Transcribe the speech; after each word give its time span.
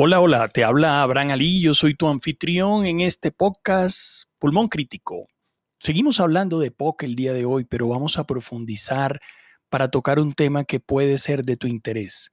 Hola, 0.00 0.20
hola, 0.20 0.46
te 0.46 0.62
habla 0.62 1.02
Abraham 1.02 1.30
Ali, 1.30 1.60
yo 1.60 1.74
soy 1.74 1.96
tu 1.96 2.06
anfitrión 2.06 2.86
en 2.86 3.00
este 3.00 3.32
podcast 3.32 4.30
Pulmón 4.38 4.68
Crítico. 4.68 5.26
Seguimos 5.80 6.20
hablando 6.20 6.60
de 6.60 6.70
POC 6.70 7.02
el 7.02 7.16
día 7.16 7.32
de 7.32 7.44
hoy, 7.44 7.64
pero 7.64 7.88
vamos 7.88 8.16
a 8.16 8.22
profundizar 8.22 9.20
para 9.68 9.90
tocar 9.90 10.20
un 10.20 10.34
tema 10.34 10.62
que 10.62 10.78
puede 10.78 11.18
ser 11.18 11.44
de 11.44 11.56
tu 11.56 11.66
interés. 11.66 12.30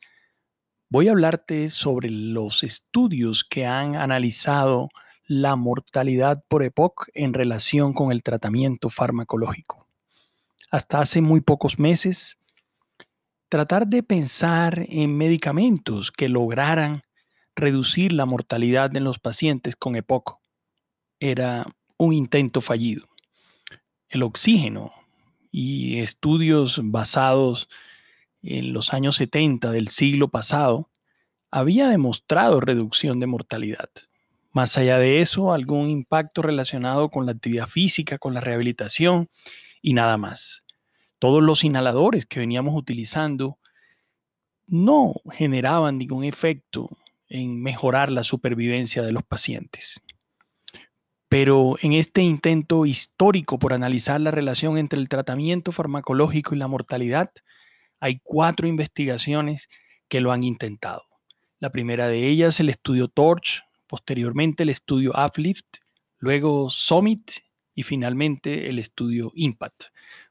Voy 0.90 1.08
a 1.08 1.14
hablarte 1.14 1.72
sobre 1.72 2.12
los 2.12 2.62
estudios 2.62 3.44
que 3.44 3.66
han 3.66 3.96
analizado 3.96 4.90
la 5.26 5.56
mortalidad 5.56 6.44
por 6.48 6.62
EPOC 6.62 7.08
en 7.16 7.34
relación 7.34 7.94
con 7.94 8.12
el 8.12 8.22
tratamiento 8.22 8.92
farmacológico. 8.92 9.88
Hasta 10.70 11.00
hace 11.00 11.20
muy 11.20 11.42
pocos 11.42 11.80
meses, 11.80 12.38
tratar 13.50 13.88
de 13.88 14.04
pensar 14.04 14.86
en 14.88 15.18
medicamentos 15.18 16.12
que 16.12 16.30
lograran 16.30 17.02
reducir 17.56 18.12
la 18.12 18.26
mortalidad 18.26 18.96
en 18.96 19.04
los 19.04 19.20
pacientes 19.20 19.76
con 19.76 19.96
EPOC. 19.96 20.38
Era 21.20 21.66
un 21.98 22.14
intento 22.14 22.62
fallido. 22.62 23.08
El 24.10 24.24
oxígeno 24.24 24.92
y 25.52 26.00
estudios 26.00 26.80
basados 26.84 27.70
en 28.42 28.74
los 28.74 28.94
años 28.94 29.16
70 29.16 29.72
del 29.72 29.88
siglo 29.88 30.30
pasado 30.30 30.92
había 31.50 31.88
demostrado 31.88 32.60
reducción 32.60 33.20
de 33.20 33.28
mortalidad. 33.28 33.90
Más 34.52 34.78
allá 34.78 34.98
de 34.98 35.22
eso, 35.22 35.54
algún 35.54 35.90
impacto 35.90 36.42
relacionado 36.42 37.10
con 37.10 37.26
la 37.26 37.32
actividad 37.32 37.68
física, 37.68 38.18
con 38.18 38.34
la 38.34 38.42
rehabilitación 38.42 39.30
y 39.82 39.94
nada 39.94 40.18
más. 40.18 40.64
Todos 41.20 41.42
los 41.42 41.64
inhaladores 41.64 42.26
que 42.26 42.40
veníamos 42.40 42.76
utilizando 42.76 43.58
no 44.68 45.14
generaban 45.32 45.98
ningún 45.98 46.24
efecto 46.24 46.90
en 47.28 47.62
mejorar 47.62 48.12
la 48.12 48.24
supervivencia 48.24 49.02
de 49.02 49.12
los 49.12 49.24
pacientes. 49.24 50.02
Pero 51.28 51.76
en 51.82 51.94
este 51.94 52.22
intento 52.22 52.86
histórico 52.86 53.60
por 53.60 53.74
analizar 53.74 54.22
la 54.22 54.32
relación 54.32 54.78
entre 54.78 55.00
el 55.00 55.10
tratamiento 55.10 55.72
farmacológico 55.72 56.56
y 56.56 56.58
la 56.58 56.68
mortalidad, 56.68 57.32
hay 58.00 58.22
cuatro 58.24 58.68
investigaciones 58.68 59.70
que 60.08 60.22
lo 60.22 60.32
han 60.32 60.44
intentado. 60.44 61.04
La 61.60 61.72
primera 61.72 62.08
de 62.08 62.28
ellas, 62.28 62.60
el 62.60 62.70
estudio 62.70 63.08
TORCH, 63.08 63.64
posteriormente 63.88 64.64
el 64.64 64.70
estudio 64.70 65.14
Uplift, 65.14 65.66
luego 66.20 66.70
Summit 66.70 67.32
y 67.74 67.84
finalmente 67.84 68.70
el 68.70 68.80
estudio 68.80 69.32
IMPACT. 69.36 69.86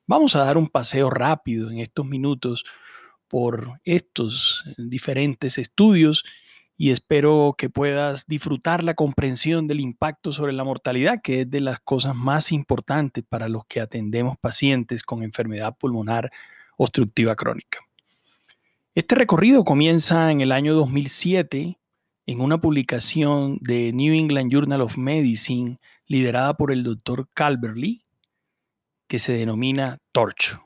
Vamos 0.07 0.37
a 0.37 0.45
dar 0.45 0.57
un 0.57 0.69
paseo 0.69 1.11
rápido 1.11 1.71
en 1.71 1.79
estos 1.81 2.07
minutos 2.07 2.65
por 3.29 3.81
estos 3.85 4.65
diferentes 4.77 5.59
estudios 5.59 6.25
y 6.77 6.91
espero 6.91 7.55
que 7.57 7.71
puedas 7.71 8.27
disfrutar 8.27 8.83
la 8.83 8.95
comprensión 8.95 9.67
del 9.69 9.81
impacto 9.81 10.33
sobre 10.33 10.53
la 10.53 10.65
mortalidad, 10.65 11.21
que 11.23 11.43
es 11.43 11.51
de 11.51 11.61
las 11.61 11.79
cosas 11.81 12.15
más 12.15 12.51
importantes 12.51 13.25
para 13.29 13.49
los 13.49 13.65
que 13.67 13.81
atendemos 13.81 14.37
pacientes 14.37 15.03
con 15.03 15.23
enfermedad 15.23 15.77
pulmonar 15.79 16.33
obstructiva 16.77 17.37
crónica. 17.37 17.79
Este 18.95 19.15
recorrido 19.15 19.65
comienza 19.65 20.31
en 20.31 20.41
el 20.41 20.53
año 20.53 20.75
2007 20.75 21.79
en 22.27 22.41
una 22.41 22.59
publicación 22.61 23.59
de 23.61 23.93
New 23.93 24.15
England 24.15 24.51
Journal 24.51 24.83
of 24.83 24.99
Medicine 24.99 25.79
liderada 26.07 26.55
por 26.55 26.73
el 26.73 26.83
doctor 26.83 27.29
Calverley, 27.35 28.05
que 29.07 29.19
se 29.19 29.33
denomina 29.33 29.99
TORCH. 30.13 30.59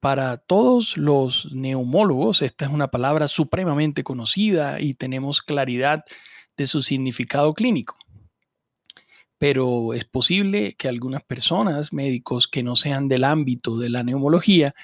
Para 0.00 0.36
todos 0.36 0.96
los 0.96 1.52
neumólogos, 1.52 2.42
esta 2.42 2.66
es 2.66 2.70
una 2.70 2.88
palabra 2.88 3.28
supremamente 3.28 4.04
conocida 4.04 4.80
y 4.80 4.94
tenemos 4.94 5.42
claridad 5.42 6.04
de 6.56 6.66
su 6.66 6.82
significado 6.82 7.54
clínico. 7.54 7.96
Pero 9.38 9.94
es 9.94 10.04
posible 10.04 10.74
que 10.74 10.88
algunas 10.88 11.22
personas, 11.22 11.92
médicos 11.92 12.48
que 12.48 12.62
no 12.62 12.76
sean 12.76 13.08
del 13.08 13.24
ámbito 13.24 13.78
de 13.78 13.90
la 13.90 14.02
neumología, 14.02 14.74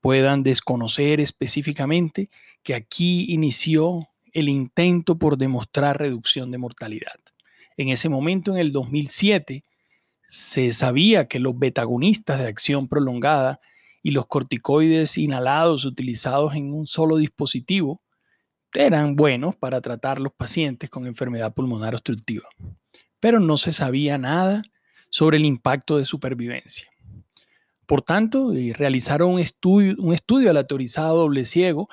puedan 0.00 0.42
desconocer 0.42 1.20
específicamente 1.20 2.28
que 2.62 2.74
aquí 2.74 3.32
inició 3.32 4.08
el 4.32 4.48
intento 4.48 5.18
por 5.18 5.36
demostrar 5.36 5.98
reducción 5.98 6.50
de 6.50 6.58
mortalidad. 6.58 7.20
En 7.76 7.88
ese 7.88 8.08
momento, 8.08 8.52
en 8.52 8.58
el 8.58 8.72
2007, 8.72 9.64
se 10.28 10.72
sabía 10.72 11.28
que 11.28 11.38
los 11.38 11.58
betagonistas 11.58 12.40
de 12.40 12.48
acción 12.48 12.88
prolongada 12.88 13.60
y 14.02 14.10
los 14.10 14.26
corticoides 14.26 15.16
inhalados 15.18 15.84
utilizados 15.84 16.54
en 16.54 16.72
un 16.72 16.86
solo 16.86 17.16
dispositivo 17.16 18.02
eran 18.74 19.16
buenos 19.16 19.54
para 19.54 19.80
tratar 19.80 20.18
los 20.20 20.32
pacientes 20.32 20.90
con 20.90 21.06
enfermedad 21.06 21.54
pulmonar 21.54 21.94
obstructiva, 21.94 22.48
pero 23.20 23.38
no 23.38 23.58
se 23.58 23.72
sabía 23.72 24.18
nada 24.18 24.62
sobre 25.10 25.36
el 25.36 25.44
impacto 25.44 25.98
de 25.98 26.06
supervivencia. 26.06 26.88
Por 27.86 28.02
tanto, 28.02 28.54
eh, 28.54 28.72
realizaron 28.74 29.32
un 29.32 29.40
estudio, 29.40 29.94
un 29.98 30.14
estudio 30.14 30.50
aleatorizado 30.50 31.18
doble 31.18 31.44
ciego 31.44 31.88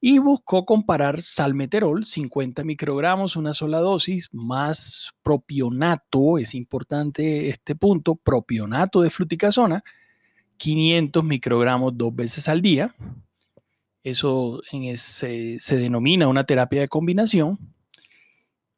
y 0.00 0.18
buscó 0.18 0.64
comparar 0.64 1.20
salmeterol, 1.20 2.04
50 2.04 2.64
microgramos, 2.64 3.36
una 3.36 3.52
sola 3.52 3.78
dosis, 3.78 4.28
más 4.32 5.12
propionato, 5.22 6.38
es 6.38 6.54
importante 6.54 7.48
este 7.48 7.76
punto, 7.76 8.16
propionato 8.16 9.02
de 9.02 9.10
fluticasona, 9.10 9.84
500 10.62 11.24
microgramos 11.24 11.98
dos 11.98 12.14
veces 12.14 12.48
al 12.48 12.62
día. 12.62 12.94
Eso 14.04 14.62
se 14.68 15.76
denomina 15.76 16.28
una 16.28 16.44
terapia 16.44 16.82
de 16.82 16.88
combinación 16.88 17.58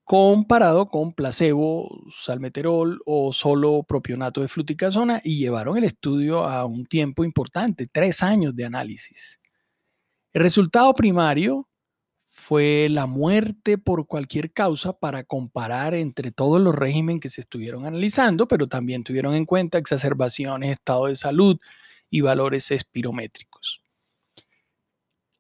comparado 0.03 0.87
con 0.87 1.13
placebo, 1.13 1.91
salmeterol 2.11 3.03
o 3.05 3.35
solo 3.35 3.83
propionato 3.83 4.41
de 4.41 4.49
fluticasona 4.49 5.21
y 5.23 5.39
llevaron 5.39 5.77
el 5.77 5.85
estudio 5.85 6.45
a 6.45 6.65
un 6.65 6.87
tiempo 6.87 7.23
importante, 7.23 7.87
tres 7.87 8.23
años 8.23 8.57
de 8.57 8.65
análisis. 8.65 9.39
El 10.33 10.41
resultado 10.41 10.95
primario 10.95 11.69
fue 12.45 12.89
la 12.91 13.07
muerte 13.07 13.79
por 13.79 14.07
cualquier 14.07 14.53
causa 14.53 14.93
para 14.93 15.25
comparar 15.25 15.95
entre 15.95 16.31
todos 16.31 16.61
los 16.61 16.75
regímenes 16.75 17.23
que 17.23 17.31
se 17.31 17.41
estuvieron 17.41 17.87
analizando, 17.87 18.47
pero 18.47 18.67
también 18.69 19.03
tuvieron 19.03 19.35
en 19.35 19.47
cuenta 19.47 19.79
exacerbaciones, 19.79 20.73
estado 20.73 21.07
de 21.07 21.17
salud 21.17 21.59
y 22.11 22.21
valores 22.21 22.71
espirométricos. 22.71 23.81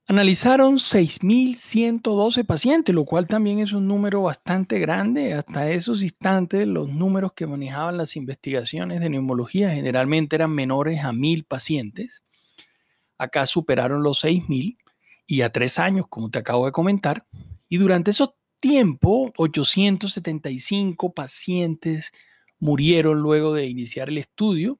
Analizaron 0.06 0.76
6.112 0.76 2.46
pacientes, 2.46 2.94
lo 2.94 3.04
cual 3.04 3.28
también 3.28 3.58
es 3.58 3.72
un 3.72 3.86
número 3.86 4.22
bastante 4.22 4.78
grande. 4.78 5.34
Hasta 5.34 5.70
esos 5.70 6.02
instantes, 6.02 6.66
los 6.66 6.88
números 6.88 7.34
que 7.34 7.46
manejaban 7.46 7.98
las 7.98 8.16
investigaciones 8.16 9.02
de 9.02 9.10
neumología 9.10 9.72
generalmente 9.72 10.36
eran 10.36 10.52
menores 10.52 11.04
a 11.04 11.12
1.000 11.12 11.46
pacientes. 11.46 12.24
Acá 13.18 13.44
superaron 13.44 14.02
los 14.02 14.24
6.000 14.24 14.78
y 15.26 15.42
a 15.42 15.50
tres 15.50 15.78
años, 15.78 16.06
como 16.08 16.30
te 16.30 16.38
acabo 16.38 16.66
de 16.66 16.72
comentar. 16.72 17.26
Y 17.68 17.78
durante 17.78 18.10
esos 18.10 18.34
tiempo, 18.64 19.30
875 19.36 21.12
pacientes 21.12 22.12
murieron 22.58 23.20
luego 23.20 23.52
de 23.52 23.66
iniciar 23.66 24.08
el 24.08 24.16
estudio. 24.16 24.78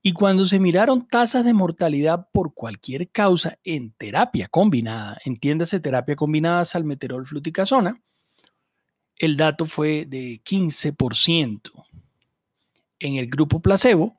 Y 0.00 0.12
cuando 0.12 0.44
se 0.44 0.60
miraron 0.60 1.08
tasas 1.08 1.44
de 1.44 1.54
mortalidad 1.54 2.28
por 2.32 2.54
cualquier 2.54 3.10
causa 3.10 3.58
en 3.64 3.90
terapia 3.94 4.46
combinada, 4.46 5.18
entiéndase 5.24 5.80
terapia 5.80 6.14
combinada 6.14 6.64
salmeterol 6.64 7.26
fluticasona, 7.26 8.00
el 9.16 9.36
dato 9.36 9.66
fue 9.66 10.04
de 10.06 10.40
15% 10.44 11.72
en 13.00 13.16
el 13.16 13.26
grupo 13.26 13.58
placebo 13.58 14.14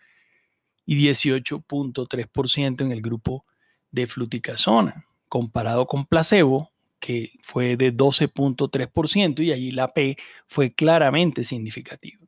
y 0.85 1.03
18.3% 1.09 2.81
en 2.85 2.91
el 2.91 3.01
grupo 3.01 3.47
de 3.89 4.05
fluticasona 4.05 5.07
comparado 5.27 5.87
con 5.87 6.05
placebo, 6.05 6.71
que 6.99 7.31
fue 7.41 7.77
de 7.77 7.97
12.3% 7.97 9.43
y 9.43 9.51
allí 9.51 9.71
la 9.71 9.87
P 9.87 10.17
fue 10.45 10.71
claramente 10.71 11.43
significativa. 11.43 12.23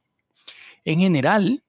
En 0.84 0.98
general, 0.98 1.64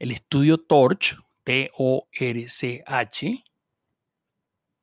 el 0.00 0.10
estudio 0.10 0.58
TORCH, 0.58 1.18
T-O-R-C-H, 1.46 3.44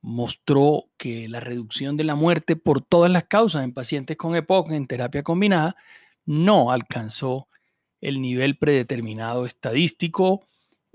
mostró 0.01 0.85
que 0.97 1.27
la 1.27 1.41
reducción 1.41 1.97
de 1.97 2.05
la 2.05 2.15
muerte 2.15 2.55
por 2.55 2.81
todas 2.81 3.11
las 3.11 3.25
causas 3.25 3.63
en 3.63 3.73
pacientes 3.73 4.17
con 4.17 4.35
EPOC 4.35 4.71
en 4.71 4.87
terapia 4.87 5.23
combinada 5.23 5.75
no 6.25 6.71
alcanzó 6.71 7.49
el 8.01 8.21
nivel 8.21 8.57
predeterminado 8.57 9.45
estadístico 9.45 10.47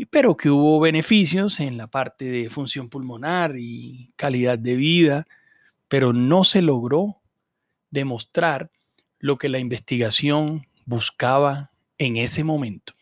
pero 0.06 0.36
que 0.36 0.50
hubo 0.50 0.78
beneficios 0.80 1.60
en 1.60 1.76
la 1.76 1.88
parte 1.88 2.24
de 2.24 2.50
función 2.50 2.88
pulmonar 2.88 3.56
y 3.58 4.12
calidad 4.16 4.58
de 4.58 4.76
vida, 4.76 5.26
pero 5.88 6.12
no 6.12 6.44
se 6.44 6.62
logró 6.62 7.20
demostrar 7.90 8.70
lo 9.18 9.38
que 9.38 9.48
la 9.48 9.58
investigación 9.58 10.66
buscaba 10.84 11.72
en 11.98 12.16
ese 12.16 12.44
momento. 12.44 12.92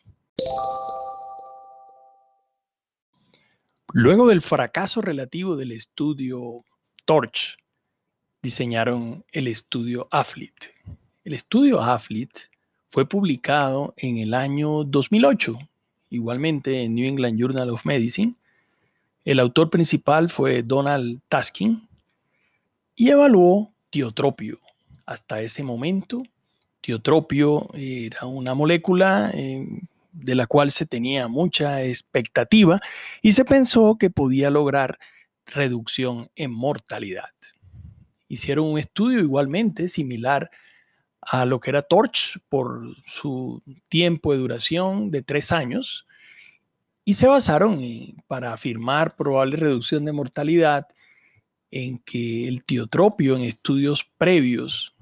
Luego 3.98 4.28
del 4.28 4.42
fracaso 4.42 5.00
relativo 5.00 5.56
del 5.56 5.72
estudio 5.72 6.66
Torch, 7.06 7.56
diseñaron 8.42 9.24
el 9.32 9.48
estudio 9.48 10.06
AFLIT. 10.10 10.52
El 11.24 11.32
estudio 11.32 11.80
AFLIT 11.80 12.30
fue 12.90 13.08
publicado 13.08 13.94
en 13.96 14.18
el 14.18 14.34
año 14.34 14.84
2008 14.84 15.56
igualmente 16.10 16.82
en 16.82 16.94
New 16.94 17.08
England 17.08 17.38
Journal 17.38 17.70
of 17.70 17.86
Medicine. 17.86 18.34
El 19.24 19.40
autor 19.40 19.70
principal 19.70 20.28
fue 20.28 20.62
Donald 20.62 21.22
Taskin 21.30 21.88
y 22.94 23.08
evaluó 23.08 23.72
tiotropio. 23.88 24.60
Hasta 25.06 25.40
ese 25.40 25.62
momento, 25.62 26.22
tiotropio 26.82 27.70
era 27.72 28.26
una 28.26 28.52
molécula 28.52 29.30
eh, 29.32 29.66
de 30.16 30.34
la 30.34 30.46
cual 30.46 30.70
se 30.70 30.86
tenía 30.86 31.28
mucha 31.28 31.82
expectativa 31.82 32.80
y 33.22 33.32
se 33.32 33.44
pensó 33.44 33.96
que 33.98 34.10
podía 34.10 34.50
lograr 34.50 34.98
reducción 35.46 36.30
en 36.34 36.50
mortalidad. 36.50 37.30
Hicieron 38.28 38.66
un 38.66 38.78
estudio 38.78 39.20
igualmente 39.20 39.88
similar 39.88 40.50
a 41.20 41.44
lo 41.44 41.60
que 41.60 41.70
era 41.70 41.82
Torch 41.82 42.38
por 42.48 42.82
su 43.06 43.62
tiempo 43.88 44.32
de 44.32 44.38
duración 44.38 45.10
de 45.10 45.22
tres 45.22 45.52
años 45.52 46.06
y 47.04 47.14
se 47.14 47.26
basaron 47.26 47.80
para 48.26 48.52
afirmar 48.52 49.16
probable 49.16 49.56
reducción 49.56 50.04
de 50.04 50.12
mortalidad 50.12 50.86
en 51.70 51.98
que 51.98 52.48
el 52.48 52.64
tiotropio 52.64 53.36
en 53.36 53.42
estudios 53.42 54.08
previos 54.18 54.94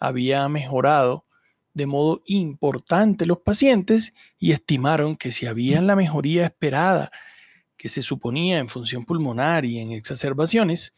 había 0.00 0.48
mejorado 0.48 1.24
de 1.74 1.86
modo 1.86 2.22
importante 2.26 3.26
los 3.26 3.38
pacientes 3.38 4.12
y 4.38 4.52
estimaron 4.52 5.16
que 5.16 5.32
si 5.32 5.46
había 5.46 5.80
la 5.80 5.96
mejoría 5.96 6.44
esperada 6.44 7.10
que 7.76 7.88
se 7.88 8.02
suponía 8.02 8.58
en 8.58 8.68
función 8.68 9.04
pulmonar 9.04 9.64
y 9.64 9.78
en 9.78 9.92
exacerbaciones, 9.92 10.92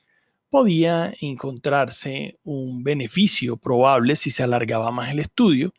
podía 0.50 1.12
encontrarse 1.20 2.38
un 2.44 2.84
beneficio 2.84 3.56
probable 3.56 4.16
si 4.16 4.30
se 4.30 4.42
alargaba 4.42 4.90
más 4.90 5.10
el 5.10 5.18
estudio 5.18 5.72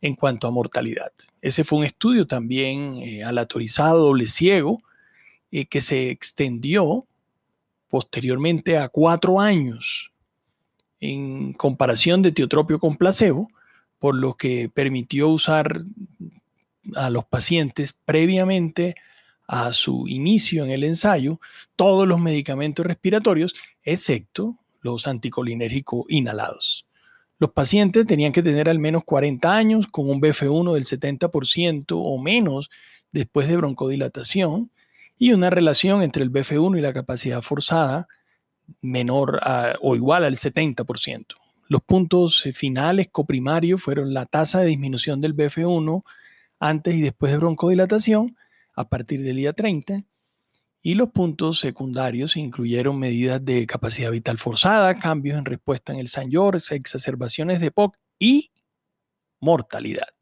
en 0.00 0.14
cuanto 0.14 0.46
a 0.46 0.50
mortalidad. 0.50 1.12
Ese 1.40 1.64
fue 1.64 1.78
un 1.80 1.84
estudio 1.84 2.26
también 2.26 2.96
eh, 2.96 3.22
doble 3.22 4.28
ciego, 4.28 4.82
eh, 5.50 5.66
que 5.66 5.80
se 5.80 6.10
extendió 6.10 7.04
posteriormente 7.88 8.78
a 8.78 8.88
cuatro 8.88 9.40
años 9.40 10.12
en 11.00 11.52
comparación 11.52 12.22
de 12.22 12.32
tiotropio 12.32 12.78
con 12.78 12.96
placebo, 12.96 13.48
por 14.04 14.16
lo 14.16 14.34
que 14.34 14.68
permitió 14.68 15.30
usar 15.30 15.80
a 16.94 17.08
los 17.08 17.24
pacientes 17.24 17.98
previamente 18.04 18.96
a 19.46 19.72
su 19.72 20.06
inicio 20.08 20.62
en 20.62 20.72
el 20.72 20.84
ensayo 20.84 21.40
todos 21.74 22.06
los 22.06 22.20
medicamentos 22.20 22.84
respiratorios, 22.84 23.54
excepto 23.82 24.58
los 24.82 25.06
anticolinérgicos 25.06 26.04
inhalados. 26.10 26.86
Los 27.38 27.52
pacientes 27.52 28.06
tenían 28.06 28.34
que 28.34 28.42
tener 28.42 28.68
al 28.68 28.78
menos 28.78 29.04
40 29.04 29.56
años 29.56 29.86
con 29.86 30.10
un 30.10 30.20
BF1 30.20 30.74
del 30.74 30.84
70% 30.84 31.86
o 31.92 32.18
menos 32.18 32.68
después 33.10 33.48
de 33.48 33.56
broncodilatación 33.56 34.70
y 35.16 35.32
una 35.32 35.48
relación 35.48 36.02
entre 36.02 36.24
el 36.24 36.30
BF1 36.30 36.76
y 36.76 36.82
la 36.82 36.92
capacidad 36.92 37.40
forzada 37.40 38.06
menor 38.82 39.40
o 39.80 39.96
igual 39.96 40.24
al 40.24 40.36
70%. 40.36 41.36
Los 41.68 41.82
puntos 41.82 42.42
finales 42.54 43.08
coprimarios 43.10 43.82
fueron 43.82 44.14
la 44.14 44.26
tasa 44.26 44.60
de 44.60 44.66
disminución 44.66 45.20
del 45.20 45.34
BF1 45.34 46.02
antes 46.58 46.94
y 46.94 47.00
después 47.00 47.32
de 47.32 47.38
broncodilatación 47.38 48.36
a 48.74 48.88
partir 48.88 49.22
del 49.22 49.36
día 49.36 49.52
30 49.52 50.04
y 50.86 50.94
los 50.94 51.10
puntos 51.10 51.60
secundarios 51.60 52.36
incluyeron 52.36 52.98
medidas 52.98 53.42
de 53.42 53.66
capacidad 53.66 54.10
vital 54.10 54.36
forzada, 54.36 54.98
cambios 54.98 55.38
en 55.38 55.46
respuesta 55.46 55.94
en 55.94 55.98
el 55.98 56.08
San 56.08 56.30
George, 56.30 56.74
exacerbaciones 56.74 57.60
de 57.60 57.70
POC 57.70 57.96
y 58.18 58.52
mortalidad. 59.40 60.12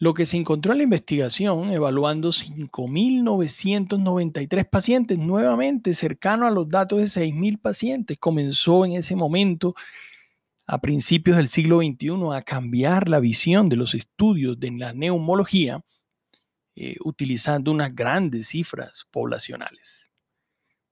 Lo 0.00 0.14
que 0.14 0.26
se 0.26 0.36
encontró 0.36 0.70
en 0.72 0.78
la 0.78 0.84
investigación, 0.84 1.70
evaluando 1.70 2.30
5.993 2.30 4.70
pacientes, 4.70 5.18
nuevamente 5.18 5.92
cercano 5.94 6.46
a 6.46 6.52
los 6.52 6.68
datos 6.68 7.00
de 7.00 7.06
6.000 7.06 7.60
pacientes, 7.60 8.16
comenzó 8.18 8.84
en 8.84 8.92
ese 8.92 9.16
momento, 9.16 9.74
a 10.66 10.80
principios 10.80 11.36
del 11.36 11.48
siglo 11.48 11.78
XXI, 11.78 12.10
a 12.32 12.42
cambiar 12.42 13.08
la 13.08 13.18
visión 13.18 13.68
de 13.68 13.74
los 13.76 13.94
estudios 13.94 14.60
de 14.60 14.70
la 14.70 14.92
neumología 14.92 15.80
eh, 16.76 16.94
utilizando 17.04 17.72
unas 17.72 17.92
grandes 17.92 18.50
cifras 18.50 19.04
poblacionales. 19.10 20.12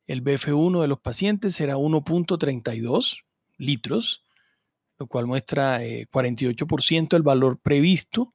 El 0.09 0.25
BF1 0.25 0.81
de 0.81 0.89
los 0.89 0.99
pacientes 0.99 1.61
era 1.61 1.77
1.32 1.77 3.23
litros, 3.59 4.25
lo 4.99 5.07
cual 5.07 5.27
muestra 5.27 5.81
48% 5.81 7.05
eh, 7.05 7.09
del 7.09 7.23
valor 7.23 7.61
previsto, 7.61 8.35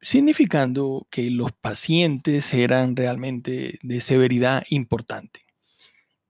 significando 0.00 1.06
que 1.10 1.30
los 1.30 1.52
pacientes 1.52 2.52
eran 2.54 2.96
realmente 2.96 3.78
de 3.82 4.00
severidad 4.00 4.64
importante. 4.70 5.40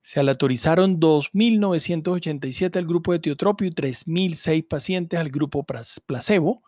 Se 0.00 0.19
aleatorizaron 0.19 0.99
2.987 0.99 2.77
al 2.77 2.87
grupo 2.87 3.12
de 3.12 3.21
tiotropio 3.21 3.67
y 3.69 3.71
3.006 3.71 4.67
pacientes 4.67 5.21
al 5.21 5.31
grupo 5.31 5.65
placebo, 5.65 6.62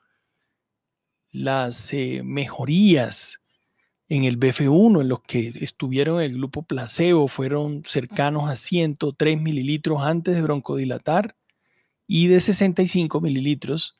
las 1.33 1.93
eh, 1.93 2.21
mejorías 2.25 3.41
en 4.09 4.25
el 4.25 4.39
BF1 4.39 5.01
en 5.01 5.09
los 5.09 5.23
que 5.23 5.49
estuvieron 5.49 6.21
el 6.21 6.35
grupo 6.35 6.63
placebo 6.65 7.29
fueron 7.29 7.83
cercanos 7.87 8.51
a 8.51 8.57
103 8.57 9.41
mililitros 9.41 10.03
antes 10.03 10.35
de 10.35 10.43
broncodilatar 10.43 11.35
y 12.07 12.27
de 12.27 12.41
65 12.41 13.23
mililitros 13.23 13.99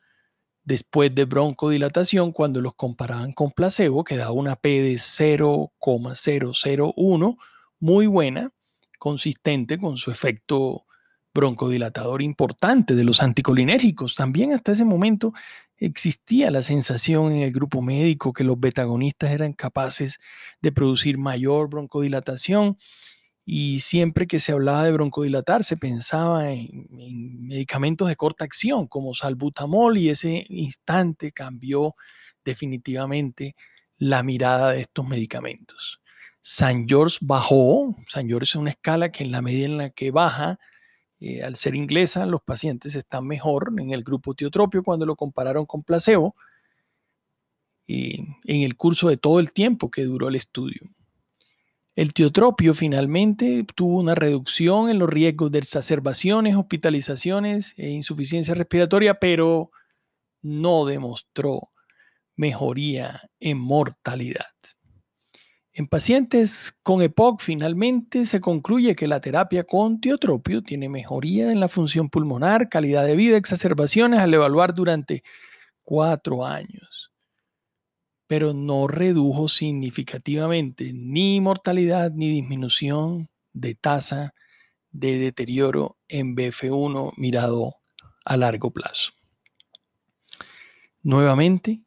después 0.63 1.13
de 1.13 1.25
broncodilatación 1.25 2.31
cuando 2.31 2.61
los 2.61 2.73
comparaban 2.75 3.33
con 3.33 3.51
placebo, 3.51 4.03
que 4.03 4.17
daba 4.17 4.31
una 4.31 4.55
P 4.55 4.81
de 4.81 4.97
0,001, 4.97 7.37
muy 7.79 8.07
buena, 8.07 8.51
consistente 8.97 9.77
con 9.77 9.97
su 9.97 10.09
efecto 10.11 10.85
broncodilatador 11.33 12.21
importante 12.21 12.95
de 12.95 13.03
los 13.03 13.21
anticolinérgicos. 13.21 14.15
También 14.15 14.53
hasta 14.53 14.71
ese 14.71 14.85
momento 14.85 15.33
existía 15.77 16.51
la 16.51 16.61
sensación 16.61 17.33
en 17.33 17.41
el 17.41 17.51
grupo 17.51 17.81
médico 17.81 18.31
que 18.31 18.43
los 18.43 18.59
betagonistas 18.59 19.31
eran 19.31 19.53
capaces 19.53 20.19
de 20.61 20.71
producir 20.71 21.17
mayor 21.17 21.69
broncodilatación 21.69 22.77
y 23.45 23.81
siempre 23.81 24.27
que 24.27 24.39
se 24.39 24.53
hablaba 24.53 24.85
de 24.85 24.93
broncodilatar 24.93 25.63
se 25.63 25.77
pensaba 25.77 26.51
en, 26.51 26.87
en, 26.91 27.47
medicamentos 27.47 28.07
de 28.07 28.15
corta 28.15 28.45
acción 28.45 28.87
como 28.87 29.13
salbutamol 29.13 29.97
y 29.97 30.09
ese 30.09 30.45
instante 30.49 31.31
cambió 31.31 31.95
definitivamente 32.45 33.55
la 33.97 34.23
mirada 34.23 34.71
de 34.71 34.81
estos 34.81 35.07
medicamentos. 35.07 36.01
San 36.41 36.87
George 36.87 37.17
bajó, 37.21 37.95
San 38.07 38.27
George 38.27 38.45
es 38.45 38.55
una 38.55 38.71
escala 38.71 39.11
que 39.11 39.23
en 39.23 39.31
la 39.31 39.41
medida 39.41 39.65
en 39.65 39.77
la 39.77 39.89
que 39.89 40.11
baja, 40.11 40.59
eh, 41.19 41.43
al 41.43 41.55
ser 41.55 41.75
inglesa, 41.75 42.25
los 42.25 42.41
pacientes 42.41 42.95
están 42.95 43.25
mejor 43.25 43.71
en 43.77 43.91
el 43.91 44.03
grupo 44.03 44.33
tiotropio 44.33 44.83
cuando 44.83 45.05
lo 45.05 45.15
compararon 45.15 45.65
con 45.65 45.83
placebo 45.83 46.35
en 47.87 48.61
el 48.61 48.75
curso 48.75 49.09
de 49.09 49.17
todo 49.17 49.39
el 49.39 49.51
tiempo 49.51 49.91
que 49.91 50.03
duró 50.03 50.29
el 50.29 50.35
estudio. 50.35 50.81
El 51.95 52.13
tiotropio 52.13 52.73
finalmente 52.73 53.65
tuvo 53.75 53.99
una 53.99 54.15
reducción 54.15 54.89
en 54.89 54.97
los 54.97 55.09
riesgos 55.09 55.51
de 55.51 55.59
exacerbaciones, 55.59 56.55
hospitalizaciones 56.55 57.75
e 57.77 57.89
insuficiencia 57.89 58.55
respiratoria, 58.55 59.19
pero 59.19 59.69
no 60.41 60.85
demostró 60.85 61.69
mejoría 62.35 63.29
en 63.39 63.59
mortalidad. 63.59 64.45
En 65.75 65.87
pacientes 65.87 66.77
con 66.83 67.01
EPOC 67.01 67.41
finalmente 67.41 68.27
se 68.27 68.41
concluye 68.41 68.95
que 68.95 69.07
la 69.07 69.21
terapia 69.21 69.63
con 69.63 69.99
tiotropio 69.99 70.61
tiene 70.61 70.87
mejoría 70.87 71.51
en 71.51 71.59
la 71.59 71.67
función 71.67 72.09
pulmonar, 72.09 72.69
calidad 72.69 73.05
de 73.05 73.15
vida, 73.15 73.37
exacerbaciones 73.37 74.19
al 74.19 74.33
evaluar 74.33 74.75
durante 74.75 75.23
cuatro 75.83 76.45
años, 76.45 76.92
pero 78.33 78.51
no 78.51 78.87
redujo 78.87 79.47
significativamente 79.47 80.91
ni 80.91 81.39
mortalidad 81.39 82.09
ni 82.09 82.31
disminución 82.31 83.29
de 83.53 83.75
tasa 83.75 84.33
de 84.89 85.19
deterioro 85.19 85.99
en 86.07 86.35
BF1 86.35 87.13
mirado 87.15 87.75
a 88.25 88.35
largo 88.35 88.71
plazo. 88.71 89.11
Nuevamente, 91.03 91.83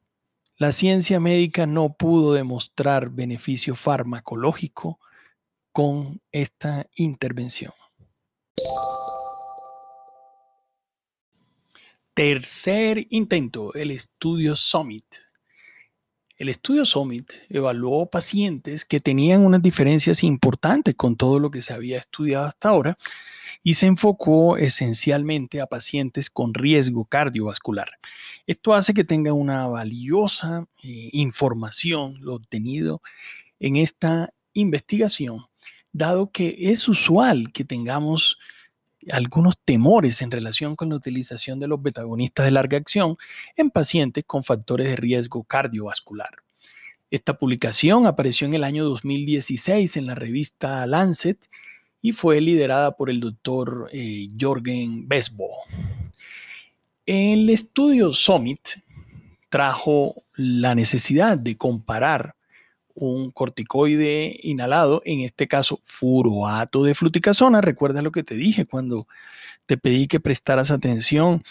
la 0.56 0.70
ciencia 0.70 1.18
médica 1.18 1.66
no 1.66 1.94
pudo 1.94 2.32
demostrar 2.32 3.10
beneficio 3.10 3.74
farmacológico 3.74 5.00
con 5.72 6.20
esta 6.30 6.86
intervención. 6.94 7.72
Tercer 12.14 13.04
intento, 13.10 13.74
el 13.74 13.90
estudio 13.90 14.54
Summit. 14.54 15.25
El 16.36 16.50
estudio 16.50 16.84
Summit 16.84 17.32
evaluó 17.48 18.10
pacientes 18.10 18.84
que 18.84 19.00
tenían 19.00 19.40
unas 19.40 19.62
diferencias 19.62 20.22
importantes 20.22 20.94
con 20.94 21.16
todo 21.16 21.38
lo 21.38 21.50
que 21.50 21.62
se 21.62 21.72
había 21.72 21.96
estudiado 21.96 22.44
hasta 22.44 22.68
ahora 22.68 22.98
y 23.62 23.74
se 23.74 23.86
enfocó 23.86 24.58
esencialmente 24.58 25.62
a 25.62 25.66
pacientes 25.66 26.28
con 26.28 26.52
riesgo 26.52 27.06
cardiovascular. 27.06 27.88
Esto 28.46 28.74
hace 28.74 28.92
que 28.92 29.02
tenga 29.02 29.32
una 29.32 29.66
valiosa 29.66 30.66
eh, 30.82 31.08
información 31.12 32.18
lo 32.20 32.34
obtenido 32.34 33.00
en 33.58 33.76
esta 33.76 34.28
investigación, 34.52 35.46
dado 35.92 36.30
que 36.32 36.54
es 36.58 36.86
usual 36.86 37.50
que 37.50 37.64
tengamos 37.64 38.38
algunos 39.10 39.58
temores 39.64 40.22
en 40.22 40.30
relación 40.30 40.76
con 40.76 40.88
la 40.88 40.96
utilización 40.96 41.58
de 41.58 41.68
los 41.68 41.82
betagonistas 41.82 42.44
de 42.44 42.50
larga 42.50 42.78
acción 42.78 43.16
en 43.56 43.70
pacientes 43.70 44.24
con 44.26 44.44
factores 44.44 44.88
de 44.88 44.96
riesgo 44.96 45.44
cardiovascular. 45.44 46.30
Esta 47.10 47.38
publicación 47.38 48.06
apareció 48.06 48.46
en 48.46 48.54
el 48.54 48.64
año 48.64 48.84
2016 48.84 49.96
en 49.96 50.06
la 50.06 50.14
revista 50.14 50.86
Lancet 50.86 51.48
y 52.02 52.12
fue 52.12 52.40
liderada 52.40 52.96
por 52.96 53.10
el 53.10 53.20
doctor 53.20 53.88
eh, 53.92 54.28
Jorgen 54.38 55.08
Besbo. 55.08 55.50
El 57.04 57.50
estudio 57.50 58.12
Summit 58.12 58.60
trajo 59.48 60.24
la 60.34 60.74
necesidad 60.74 61.38
de 61.38 61.56
comparar 61.56 62.35
un 62.96 63.30
corticoide 63.30 64.34
inhalado, 64.42 65.02
en 65.04 65.20
este 65.20 65.46
caso 65.46 65.80
furoato 65.84 66.82
de 66.82 66.94
fluticasona. 66.94 67.60
Recuerda 67.60 68.02
lo 68.02 68.10
que 68.10 68.24
te 68.24 68.34
dije 68.34 68.64
cuando 68.64 69.06
te 69.66 69.76
pedí 69.76 70.08
que 70.08 70.18
prestaras 70.18 70.70
atención 70.70 71.42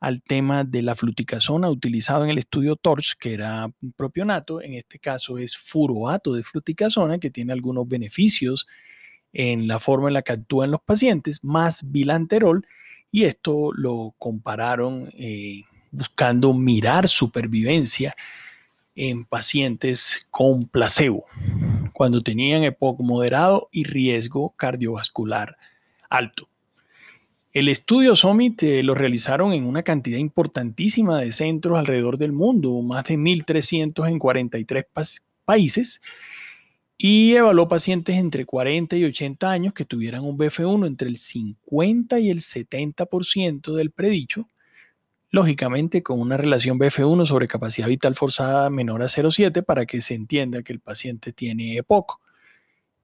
al 0.00 0.22
tema 0.22 0.64
de 0.64 0.82
la 0.82 0.94
fluticasona 0.94 1.68
utilizado 1.68 2.24
en 2.24 2.30
el 2.30 2.38
estudio 2.38 2.76
TORCH, 2.76 3.14
que 3.18 3.34
era 3.34 3.70
propionato. 3.96 4.62
En 4.62 4.74
este 4.74 4.98
caso 4.98 5.38
es 5.38 5.56
furoato 5.56 6.32
de 6.32 6.42
fluticasona, 6.42 7.18
que 7.18 7.30
tiene 7.30 7.52
algunos 7.52 7.86
beneficios 7.86 8.66
en 9.32 9.68
la 9.68 9.78
forma 9.78 10.08
en 10.08 10.14
la 10.14 10.22
que 10.22 10.32
actúan 10.32 10.70
los 10.70 10.80
pacientes, 10.80 11.44
más 11.44 11.90
bilanterol, 11.90 12.66
y 13.10 13.24
esto 13.24 13.72
lo 13.72 14.14
compararon 14.18 15.10
eh, 15.18 15.62
buscando 15.90 16.54
mirar 16.54 17.08
supervivencia 17.08 18.14
en 18.96 19.24
pacientes 19.24 20.26
con 20.30 20.66
placebo, 20.66 21.24
cuando 21.92 22.22
tenían 22.22 22.62
EPOC 22.62 23.00
moderado 23.00 23.68
y 23.72 23.84
riesgo 23.84 24.50
cardiovascular 24.56 25.56
alto. 26.08 26.48
El 27.52 27.68
estudio 27.68 28.16
SOMIT 28.16 28.62
eh, 28.64 28.82
lo 28.82 28.96
realizaron 28.96 29.52
en 29.52 29.64
una 29.64 29.84
cantidad 29.84 30.18
importantísima 30.18 31.20
de 31.20 31.30
centros 31.30 31.78
alrededor 31.78 32.18
del 32.18 32.32
mundo, 32.32 32.82
más 32.82 33.04
de 33.04 33.16
1.300 33.16 34.08
en 34.08 34.18
43 34.18 34.84
países, 35.44 36.02
y 36.98 37.34
evaluó 37.34 37.68
pacientes 37.68 38.16
entre 38.16 38.44
40 38.44 38.96
y 38.96 39.04
80 39.04 39.50
años 39.50 39.72
que 39.72 39.84
tuvieran 39.84 40.24
un 40.24 40.36
BF1 40.36 40.86
entre 40.86 41.08
el 41.08 41.16
50 41.16 42.18
y 42.18 42.30
el 42.30 42.40
70% 42.40 43.72
del 43.74 43.92
predicho, 43.92 44.48
lógicamente 45.34 46.04
con 46.04 46.20
una 46.20 46.36
relación 46.36 46.78
BF1 46.78 47.26
sobre 47.26 47.48
capacidad 47.48 47.88
vital 47.88 48.14
forzada 48.14 48.70
menor 48.70 49.02
a 49.02 49.06
0,7 49.06 49.64
para 49.64 49.84
que 49.84 50.00
se 50.00 50.14
entienda 50.14 50.62
que 50.62 50.72
el 50.72 50.78
paciente 50.78 51.32
tiene 51.32 51.76
EPOC. 51.76 52.20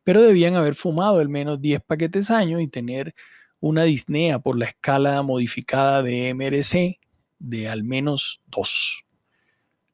Pero 0.04 0.22
debían 0.22 0.54
haber 0.54 0.76
fumado 0.76 1.18
al 1.18 1.28
menos 1.28 1.60
10 1.60 1.82
paquetes 1.82 2.30
años 2.30 2.62
y 2.62 2.68
tener 2.68 3.16
una 3.58 3.82
disnea 3.82 4.38
por 4.38 4.56
la 4.56 4.66
escala 4.66 5.20
modificada 5.22 6.04
de 6.04 6.32
MRC 6.32 7.00
de 7.40 7.68
al 7.68 7.82
menos 7.82 8.40
2. 8.46 9.04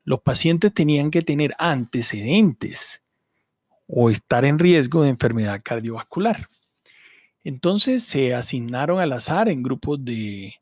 Los 0.05 0.21
pacientes 0.21 0.75
tenían 0.75 1.11
que 1.11 1.23
tener 1.23 1.55
antecedentes 1.59 3.03
o 3.87 4.11
estar 4.11 4.45
en 4.45 4.59
riesgo 4.59 5.05
de 5.05 5.09
enfermedad 5.09 5.63
cardiovascular. 5.65 6.49
Entonces 7.45 8.05
se 8.05 8.35
asignaron 8.35 9.01
al 9.01 9.15
azar 9.15 9.49
en 9.49 9.63
grupos 9.63 10.05
de, 10.05 10.57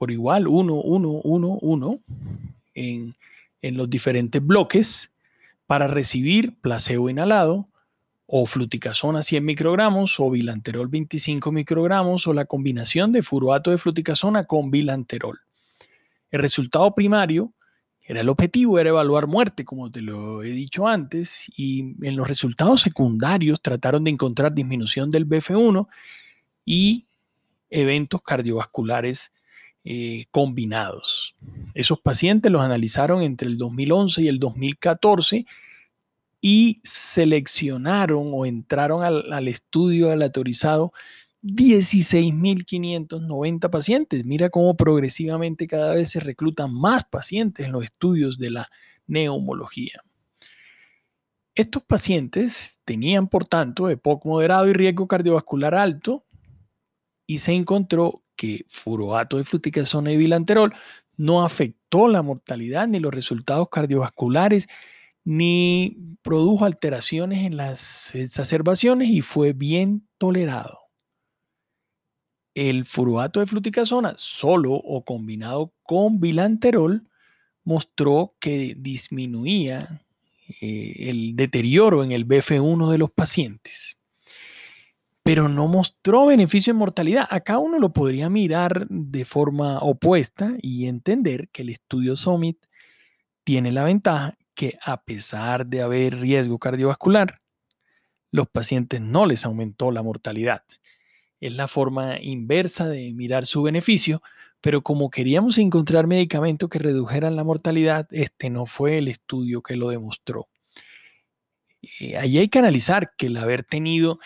por 0.00 0.10
igual, 0.10 0.48
1, 0.48 0.74
1, 0.76 1.10
1, 1.10 1.58
1, 1.60 2.00
en, 2.72 3.14
en 3.60 3.76
los 3.76 3.90
diferentes 3.90 4.42
bloques 4.42 5.12
para 5.66 5.88
recibir 5.88 6.58
placebo 6.62 7.10
inhalado 7.10 7.68
o 8.24 8.46
fluticasona 8.46 9.22
100 9.22 9.44
microgramos 9.44 10.18
o 10.18 10.30
bilanterol 10.30 10.88
25 10.88 11.52
microgramos 11.52 12.26
o 12.26 12.32
la 12.32 12.46
combinación 12.46 13.12
de 13.12 13.22
furoato 13.22 13.72
de 13.72 13.76
fluticasona 13.76 14.44
con 14.44 14.70
bilanterol. 14.70 15.40
El 16.30 16.40
resultado 16.40 16.94
primario 16.94 17.52
era 18.00 18.22
el 18.22 18.30
objetivo, 18.30 18.78
era 18.78 18.88
evaluar 18.88 19.26
muerte, 19.26 19.66
como 19.66 19.90
te 19.92 20.00
lo 20.00 20.42
he 20.42 20.48
dicho 20.52 20.88
antes, 20.88 21.44
y 21.54 21.94
en 22.00 22.16
los 22.16 22.26
resultados 22.26 22.80
secundarios 22.80 23.60
trataron 23.60 24.04
de 24.04 24.12
encontrar 24.12 24.54
disminución 24.54 25.10
del 25.10 25.28
BF1 25.28 25.88
y 26.64 27.04
eventos 27.68 28.22
cardiovasculares 28.22 29.30
eh, 29.84 30.26
combinados. 30.30 31.34
Esos 31.74 31.98
pacientes 32.00 32.52
los 32.52 32.62
analizaron 32.62 33.22
entre 33.22 33.48
el 33.48 33.56
2011 33.56 34.22
y 34.22 34.28
el 34.28 34.38
2014 34.38 35.46
y 36.40 36.80
seleccionaron 36.84 38.30
o 38.32 38.46
entraron 38.46 39.02
al, 39.02 39.32
al 39.32 39.48
estudio 39.48 40.10
aleatorizado 40.10 40.92
16.590 41.42 43.70
pacientes. 43.70 44.26
Mira 44.26 44.50
cómo 44.50 44.76
progresivamente 44.76 45.66
cada 45.66 45.94
vez 45.94 46.10
se 46.10 46.20
reclutan 46.20 46.72
más 46.72 47.04
pacientes 47.04 47.66
en 47.66 47.72
los 47.72 47.82
estudios 47.84 48.38
de 48.38 48.50
la 48.50 48.70
neumología. 49.06 50.04
Estos 51.54 51.82
pacientes 51.82 52.80
tenían, 52.84 53.28
por 53.28 53.44
tanto, 53.44 53.90
EPOC 53.90 54.24
moderado 54.24 54.68
y 54.68 54.72
riesgo 54.72 55.08
cardiovascular 55.08 55.74
alto 55.74 56.22
y 57.26 57.40
se 57.40 57.52
encontró 57.52 58.19
que 58.40 58.64
furoato 58.70 59.36
de 59.36 59.44
fluticasona 59.44 60.12
y 60.12 60.16
bilanterol 60.16 60.72
no 61.18 61.44
afectó 61.44 62.08
la 62.08 62.22
mortalidad 62.22 62.88
ni 62.88 62.98
los 62.98 63.12
resultados 63.12 63.68
cardiovasculares 63.68 64.66
ni 65.24 66.16
produjo 66.22 66.64
alteraciones 66.64 67.44
en 67.44 67.58
las 67.58 68.14
exacerbaciones 68.14 69.10
y 69.10 69.20
fue 69.20 69.52
bien 69.52 70.08
tolerado. 70.16 70.78
El 72.54 72.86
furuato 72.86 73.40
de 73.40 73.46
fluticasona 73.46 74.14
solo 74.16 74.72
o 74.72 75.04
combinado 75.04 75.74
con 75.82 76.18
bilanterol 76.18 77.10
mostró 77.62 78.36
que 78.40 78.74
disminuía 78.78 80.02
eh, 80.62 81.10
el 81.10 81.36
deterioro 81.36 82.04
en 82.04 82.12
el 82.12 82.26
BF1 82.26 82.90
de 82.90 82.96
los 82.96 83.10
pacientes, 83.10 83.98
pero 85.30 85.48
no 85.48 85.68
mostró 85.68 86.26
beneficio 86.26 86.72
en 86.72 86.78
mortalidad. 86.78 87.24
Acá 87.30 87.58
uno 87.58 87.78
lo 87.78 87.92
podría 87.92 88.28
mirar 88.28 88.88
de 88.88 89.24
forma 89.24 89.78
opuesta 89.78 90.54
y 90.60 90.86
entender 90.86 91.48
que 91.50 91.62
el 91.62 91.68
estudio 91.68 92.16
Summit 92.16 92.58
tiene 93.44 93.70
la 93.70 93.84
ventaja 93.84 94.36
que 94.56 94.76
a 94.84 95.04
pesar 95.04 95.66
de 95.66 95.82
haber 95.82 96.18
riesgo 96.18 96.58
cardiovascular, 96.58 97.40
los 98.32 98.48
pacientes 98.48 99.00
no 99.00 99.24
les 99.24 99.44
aumentó 99.44 99.92
la 99.92 100.02
mortalidad. 100.02 100.64
Es 101.38 101.54
la 101.54 101.68
forma 101.68 102.20
inversa 102.20 102.88
de 102.88 103.14
mirar 103.14 103.46
su 103.46 103.62
beneficio, 103.62 104.22
pero 104.60 104.82
como 104.82 105.10
queríamos 105.10 105.58
encontrar 105.58 106.08
medicamentos 106.08 106.68
que 106.68 106.80
redujeran 106.80 107.36
la 107.36 107.44
mortalidad, 107.44 108.08
este 108.10 108.50
no 108.50 108.66
fue 108.66 108.98
el 108.98 109.06
estudio 109.06 109.62
que 109.62 109.76
lo 109.76 109.90
demostró. 109.90 110.48
Eh, 112.00 112.16
allí 112.16 112.38
hay 112.38 112.48
que 112.48 112.58
analizar 112.58 113.12
que 113.16 113.26
el 113.26 113.36
haber 113.36 113.62
tenido 113.62 114.18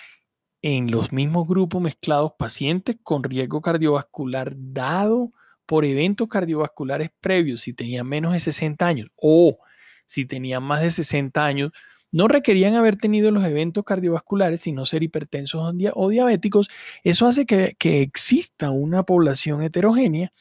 en 0.67 0.91
los 0.91 1.13
mismos 1.13 1.47
grupos 1.47 1.83
mezclados 1.83 2.33
pacientes 2.39 2.97
con 3.03 3.23
riesgo 3.23 3.61
cardiovascular 3.61 4.55
dado 4.57 5.31
por 5.67 5.85
eventos 5.85 6.27
cardiovasculares 6.27 7.11
previos, 7.21 7.61
si 7.61 7.75
tenían 7.75 8.09
menos 8.09 8.33
de 8.33 8.41
60 8.41 8.87
años 8.87 9.11
o 9.15 9.59
si 10.07 10.25
tenían 10.25 10.63
más 10.63 10.81
de 10.81 10.91
60 10.91 11.45
años, 11.45 11.71
no 12.13 12.29
requerían 12.29 12.77
haber 12.77 12.97
tenido 12.97 13.31
los 13.31 13.45
eventos 13.45 13.85
cardiovasculares, 13.85 14.63
sino 14.63 14.87
ser 14.87 15.03
hipertensos 15.03 15.75
o 15.93 16.09
diabéticos. 16.09 16.71
Eso 17.03 17.27
hace 17.27 17.45
que, 17.45 17.75
que 17.79 18.01
exista 18.01 18.71
una 18.71 19.03
población 19.03 19.63
heterogénea 19.63 20.33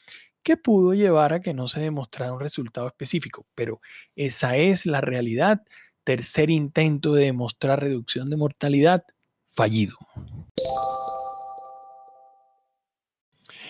que 0.42 0.56
pudo 0.56 0.94
llevar 0.94 1.34
a 1.34 1.40
que 1.42 1.52
no 1.52 1.68
se 1.68 1.80
demostrara 1.80 2.32
un 2.32 2.40
resultado 2.40 2.86
específico. 2.86 3.46
Pero 3.54 3.82
esa 4.16 4.56
es 4.56 4.86
la 4.86 5.02
realidad. 5.02 5.60
Tercer 6.02 6.48
intento 6.48 7.12
de 7.12 7.26
demostrar 7.26 7.82
reducción 7.82 8.30
de 8.30 8.38
mortalidad 8.38 9.04
fallido. 9.54 9.96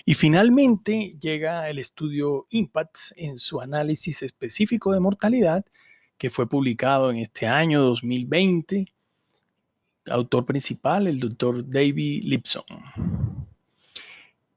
Y 0.07 0.14
finalmente 0.14 1.17
llega 1.21 1.69
el 1.71 1.79
estudio 1.79 2.47
IMPACT 2.50 2.99
en 3.17 3.38
su 3.38 3.61
análisis 3.61 4.23
específico 4.23 4.93
de 4.93 5.00
mortalidad 5.00 5.64
que 6.19 6.31
fue 6.31 6.49
publicado 6.49 7.11
en 7.11 7.17
este 7.17 7.47
año 7.47 7.83
2020. 7.83 8.87
Autor 10.07 10.45
principal, 10.45 11.07
el 11.07 11.21
doctor 11.21 11.69
David 11.69 12.25
Lipson. 12.25 12.64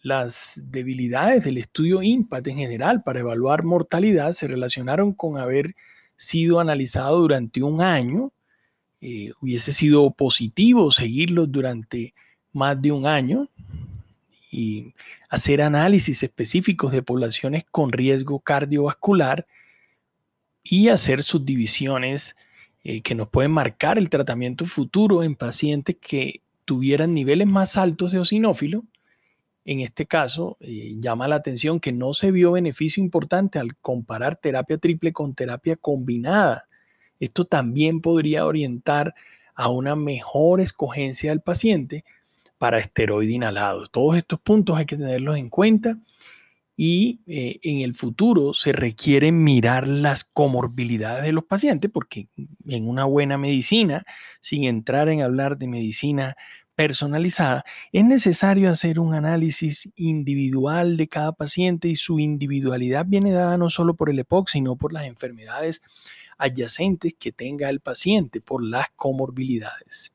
Las 0.00 0.58
debilidades 0.64 1.44
del 1.44 1.58
estudio 1.58 2.00
IMPACT 2.00 2.48
en 2.48 2.56
general 2.56 3.02
para 3.02 3.20
evaluar 3.20 3.62
mortalidad 3.62 4.32
se 4.32 4.48
relacionaron 4.48 5.12
con 5.12 5.36
haber 5.36 5.74
sido 6.16 6.60
analizado 6.60 7.18
durante 7.18 7.62
un 7.62 7.82
año. 7.82 8.30
Eh, 9.02 9.32
hubiese 9.42 9.74
sido 9.74 10.10
positivo 10.12 10.90
seguirlos 10.90 11.52
durante 11.52 12.14
más 12.54 12.80
de 12.80 12.90
un 12.90 13.04
año 13.04 13.46
y 14.54 14.94
hacer 15.28 15.62
análisis 15.62 16.22
específicos 16.22 16.92
de 16.92 17.02
poblaciones 17.02 17.64
con 17.70 17.90
riesgo 17.90 18.38
cardiovascular 18.38 19.46
y 20.62 20.88
hacer 20.88 21.22
subdivisiones 21.24 22.36
eh, 22.84 23.02
que 23.02 23.16
nos 23.16 23.28
pueden 23.28 23.50
marcar 23.50 23.98
el 23.98 24.10
tratamiento 24.10 24.64
futuro 24.64 25.22
en 25.24 25.34
pacientes 25.34 25.96
que 26.00 26.42
tuvieran 26.64 27.14
niveles 27.14 27.48
más 27.48 27.76
altos 27.76 28.12
de 28.12 28.20
osinófilo. 28.20 28.84
En 29.64 29.80
este 29.80 30.06
caso, 30.06 30.56
eh, 30.60 30.94
llama 31.00 31.26
la 31.26 31.36
atención 31.36 31.80
que 31.80 31.92
no 31.92 32.14
se 32.14 32.30
vio 32.30 32.52
beneficio 32.52 33.02
importante 33.02 33.58
al 33.58 33.76
comparar 33.76 34.36
terapia 34.36 34.78
triple 34.78 35.12
con 35.12 35.34
terapia 35.34 35.76
combinada. 35.76 36.68
Esto 37.18 37.44
también 37.44 38.00
podría 38.00 38.46
orientar 38.46 39.14
a 39.54 39.68
una 39.68 39.96
mejor 39.96 40.60
escogencia 40.60 41.30
del 41.30 41.40
paciente 41.40 42.04
para 42.64 42.78
esteroide 42.78 43.30
inhalado. 43.30 43.88
Todos 43.88 44.16
estos 44.16 44.40
puntos 44.40 44.78
hay 44.78 44.86
que 44.86 44.96
tenerlos 44.96 45.36
en 45.36 45.50
cuenta 45.50 45.98
y 46.74 47.20
eh, 47.26 47.60
en 47.62 47.80
el 47.80 47.94
futuro 47.94 48.54
se 48.54 48.72
requiere 48.72 49.32
mirar 49.32 49.86
las 49.86 50.24
comorbilidades 50.24 51.24
de 51.24 51.32
los 51.32 51.44
pacientes 51.44 51.90
porque 51.90 52.28
en 52.66 52.88
una 52.88 53.04
buena 53.04 53.36
medicina, 53.36 54.06
sin 54.40 54.64
entrar 54.64 55.10
en 55.10 55.20
hablar 55.20 55.58
de 55.58 55.66
medicina 55.66 56.36
personalizada, 56.74 57.66
es 57.92 58.02
necesario 58.06 58.70
hacer 58.70 58.98
un 58.98 59.12
análisis 59.12 59.90
individual 59.94 60.96
de 60.96 61.06
cada 61.06 61.32
paciente 61.32 61.88
y 61.88 61.96
su 61.96 62.18
individualidad 62.18 63.04
viene 63.06 63.32
dada 63.32 63.58
no 63.58 63.68
solo 63.68 63.92
por 63.92 64.08
el 64.08 64.20
EPOC, 64.20 64.48
sino 64.48 64.76
por 64.76 64.94
las 64.94 65.04
enfermedades 65.04 65.82
adyacentes 66.38 67.12
que 67.18 67.30
tenga 67.30 67.68
el 67.68 67.80
paciente, 67.80 68.40
por 68.40 68.64
las 68.64 68.86
comorbilidades. 68.96 70.13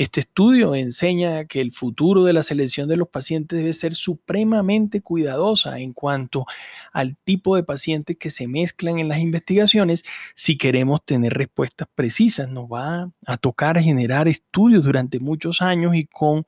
Este 0.00 0.20
estudio 0.20 0.74
enseña 0.74 1.44
que 1.44 1.60
el 1.60 1.72
futuro 1.72 2.24
de 2.24 2.32
la 2.32 2.42
selección 2.42 2.88
de 2.88 2.96
los 2.96 3.06
pacientes 3.06 3.58
debe 3.58 3.74
ser 3.74 3.92
supremamente 3.92 5.02
cuidadosa 5.02 5.78
en 5.78 5.92
cuanto 5.92 6.46
al 6.94 7.18
tipo 7.18 7.54
de 7.54 7.64
pacientes 7.64 8.16
que 8.16 8.30
se 8.30 8.48
mezclan 8.48 8.98
en 8.98 9.08
las 9.08 9.18
investigaciones 9.18 10.02
si 10.34 10.56
queremos 10.56 11.04
tener 11.04 11.34
respuestas 11.34 11.86
precisas. 11.94 12.48
Nos 12.48 12.64
va 12.64 13.12
a 13.26 13.36
tocar 13.36 13.78
generar 13.78 14.26
estudios 14.26 14.84
durante 14.84 15.20
muchos 15.20 15.60
años 15.60 15.94
y 15.94 16.06
con 16.06 16.46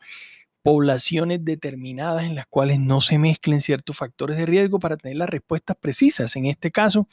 poblaciones 0.63 1.45
determinadas 1.45 2.25
en 2.25 2.35
las 2.35 2.47
cuales 2.47 2.81
no 2.81 3.03
se 3.03 3.19
mezclen 3.19 3.61
ciertos 3.61 3.99
factores 3.99 4.39
de 4.39 4.47
riesgo 4.47 4.81
para 4.81 4.97
tener 4.97 5.19
las 5.19 5.29
respuestas 5.29 5.77
precisas. 5.79 6.37
En 6.37 6.47
este 6.47 6.71
caso, 6.71 7.07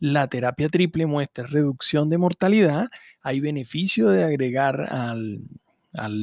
la 0.00 0.26
terapia 0.28 0.68
triple 0.70 1.06
muestra 1.06 1.46
reducción 1.46 2.08
de 2.08 2.18
mortalidad, 2.18 2.88
hay 3.20 3.38
beneficio 3.40 4.08
de 4.08 4.24
agregar 4.24 4.80
al, 4.90 5.40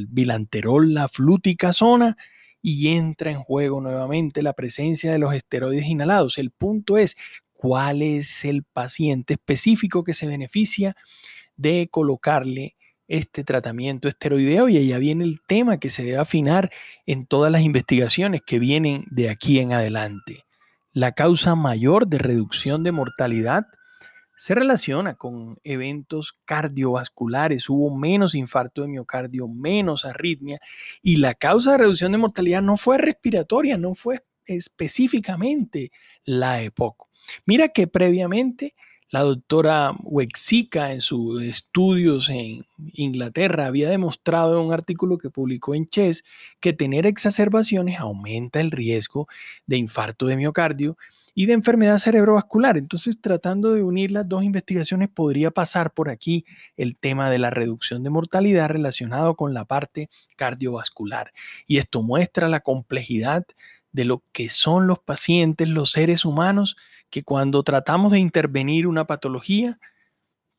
bilanterol 0.09 0.93
la 0.93 1.07
fluticasona 1.07 2.17
y 2.61 2.87
entra 2.89 3.31
en 3.31 3.37
juego 3.37 3.79
nuevamente 3.79 4.41
la 4.41 4.53
presencia 4.53 5.11
de 5.11 5.19
los 5.19 5.33
esteroides 5.33 5.85
inhalados. 5.85 6.37
El 6.37 6.51
punto 6.51 6.97
es 6.97 7.15
cuál 7.53 8.01
es 8.01 8.45
el 8.45 8.63
paciente 8.63 9.35
específico 9.35 10.03
que 10.03 10.13
se 10.13 10.25
beneficia 10.25 10.95
de 11.55 11.87
colocarle 11.91 12.75
este 13.07 13.43
tratamiento 13.43 14.07
esteroideo 14.07 14.69
y 14.69 14.77
allá 14.77 14.97
viene 14.97 15.23
el 15.23 15.39
tema 15.45 15.79
que 15.79 15.89
se 15.89 16.03
debe 16.03 16.17
afinar 16.17 16.71
en 17.05 17.25
todas 17.25 17.51
las 17.51 17.61
investigaciones 17.61 18.41
que 18.41 18.59
vienen 18.59 19.05
de 19.11 19.29
aquí 19.29 19.59
en 19.59 19.71
adelante. 19.71 20.46
La 20.97 21.11
causa 21.11 21.53
mayor 21.53 22.07
de 22.07 22.17
reducción 22.17 22.81
de 22.81 22.91
mortalidad 22.91 23.67
se 24.35 24.55
relaciona 24.55 25.13
con 25.13 25.59
eventos 25.63 26.39
cardiovasculares. 26.43 27.69
Hubo 27.69 27.95
menos 27.95 28.33
infarto 28.33 28.81
de 28.81 28.87
miocardio, 28.87 29.47
menos 29.47 30.05
arritmia 30.05 30.59
y 31.03 31.17
la 31.17 31.35
causa 31.35 31.73
de 31.73 31.77
reducción 31.77 32.13
de 32.13 32.17
mortalidad 32.17 32.63
no 32.63 32.77
fue 32.77 32.97
respiratoria, 32.97 33.77
no 33.77 33.93
fue 33.93 34.25
específicamente 34.47 35.91
la 36.25 36.63
EPOC. 36.63 37.07
Mira 37.45 37.67
que 37.69 37.85
previamente 37.85 38.73
la 39.09 39.21
doctora 39.21 39.93
Wexica 40.03 40.91
en 40.91 41.01
sus 41.01 41.41
estudios 41.41 42.29
en 42.29 42.65
Inglaterra 42.93 43.65
había 43.65 43.89
demostrado 43.89 44.59
en 44.59 44.67
un 44.67 44.73
artículo 44.73 45.17
que 45.17 45.29
publicó 45.29 45.75
en 45.75 45.87
Chess 45.87 46.23
que 46.59 46.73
tener 46.73 47.05
exacerbaciones 47.05 47.99
aumenta 47.99 48.59
el 48.59 48.71
riesgo 48.71 49.27
de 49.65 49.77
infarto 49.77 50.25
de 50.25 50.35
miocardio 50.35 50.97
y 51.33 51.45
de 51.45 51.53
enfermedad 51.53 51.99
cerebrovascular. 51.99 52.77
Entonces, 52.79 53.21
tratando 53.21 53.73
de 53.73 53.83
unir 53.83 54.11
las 54.11 54.27
dos 54.27 54.43
investigaciones, 54.43 55.07
podría 55.07 55.51
pasar 55.51 55.93
por 55.93 56.09
aquí 56.09 56.45
el 56.77 56.97
tema 56.97 57.29
de 57.29 57.37
la 57.37 57.51
reducción 57.51 58.03
de 58.03 58.09
mortalidad 58.09 58.69
relacionado 58.69 59.35
con 59.35 59.53
la 59.53 59.63
parte 59.63 60.09
cardiovascular. 60.35 61.31
Y 61.67 61.77
esto 61.77 62.01
muestra 62.01 62.49
la 62.49 62.61
complejidad 62.61 63.45
de 63.91 64.05
lo 64.05 64.23
que 64.31 64.49
son 64.49 64.87
los 64.87 64.99
pacientes, 64.99 65.69
los 65.69 65.91
seres 65.91 66.25
humanos, 66.25 66.75
que 67.09 67.23
cuando 67.23 67.63
tratamos 67.63 68.11
de 68.11 68.19
intervenir 68.19 68.87
una 68.87 69.05
patología, 69.05 69.79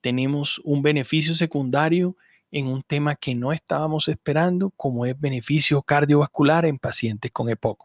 tenemos 0.00 0.60
un 0.64 0.82
beneficio 0.82 1.34
secundario 1.34 2.16
en 2.50 2.66
un 2.66 2.82
tema 2.82 3.14
que 3.14 3.34
no 3.34 3.52
estábamos 3.52 4.08
esperando, 4.08 4.70
como 4.70 5.04
es 5.04 5.18
beneficio 5.18 5.82
cardiovascular 5.82 6.64
en 6.64 6.78
pacientes 6.78 7.30
con 7.30 7.48
EPOC. 7.48 7.84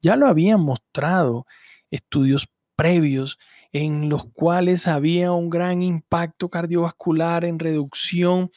Ya 0.00 0.16
lo 0.16 0.26
habían 0.26 0.60
mostrado 0.60 1.46
estudios 1.90 2.48
previos 2.76 3.38
en 3.72 4.08
los 4.08 4.24
cuales 4.32 4.86
había 4.86 5.32
un 5.32 5.50
gran 5.50 5.82
impacto 5.82 6.48
cardiovascular 6.48 7.44
en 7.44 7.58
reducción 7.58 8.50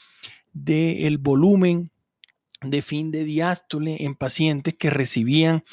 del 0.53 1.17
volumen 1.17 1.91
de 2.61 2.81
fin 2.81 3.11
de 3.11 3.23
diástole 3.23 4.05
en 4.05 4.15
pacientes 4.15 4.75
que 4.75 4.89
recibían 4.89 5.63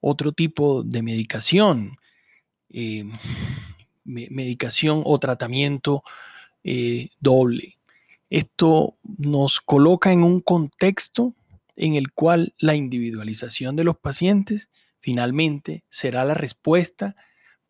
otro 0.00 0.32
tipo 0.32 0.82
de 0.82 1.02
medicación, 1.02 1.96
eh, 2.72 3.04
medicación 4.04 5.02
o 5.04 5.18
tratamiento 5.18 6.02
eh, 6.64 7.10
doble. 7.20 7.78
Esto 8.30 8.96
nos 9.18 9.60
coloca 9.60 10.12
en 10.12 10.22
un 10.22 10.40
contexto 10.40 11.34
en 11.76 11.94
el 11.94 12.12
cual 12.12 12.54
la 12.58 12.74
individualización 12.74 13.76
de 13.76 13.84
los 13.84 13.96
pacientes 13.96 14.68
finalmente 15.00 15.84
será 15.88 16.24
la 16.24 16.34
respuesta 16.34 17.16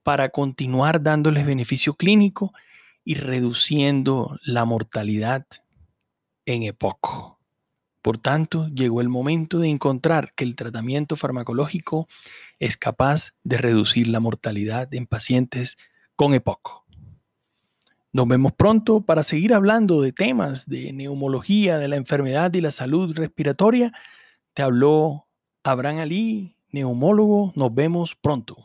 para 0.02 0.30
continuar 0.30 1.02
dándoles 1.02 1.46
beneficio 1.46 1.94
clínico 1.94 2.52
y 3.04 3.14
reduciendo 3.14 4.38
la 4.44 4.64
mortalidad 4.64 5.46
en 6.46 6.64
EPOC. 6.64 7.38
Por 8.02 8.18
tanto, 8.18 8.68
llegó 8.68 9.00
el 9.00 9.08
momento 9.08 9.60
de 9.60 9.68
encontrar 9.68 10.34
que 10.34 10.44
el 10.44 10.56
tratamiento 10.56 11.16
farmacológico 11.16 12.08
es 12.62 12.77
capaz 12.77 13.33
de 13.42 13.59
reducir 13.59 14.07
la 14.07 14.20
mortalidad 14.20 14.94
en 14.94 15.07
pacientes 15.07 15.79
con 16.14 16.33
EPOC. 16.33 16.85
Nos 18.12 18.29
vemos 18.29 18.53
pronto 18.53 19.01
para 19.01 19.25
seguir 19.25 19.53
hablando 19.53 20.01
de 20.01 20.12
temas 20.12 20.68
de 20.68 20.92
neumología, 20.92 21.79
de 21.79 21.88
la 21.88 21.96
enfermedad 21.96 22.55
y 22.55 22.61
la 22.61 22.70
salud 22.70 23.16
respiratoria. 23.16 23.92
Te 24.55 24.62
habló 24.62 25.27
Abraham 25.64 25.98
Ali, 25.98 26.55
neumólogo. 26.70 27.53
Nos 27.57 27.75
vemos 27.75 28.14
pronto. 28.14 28.57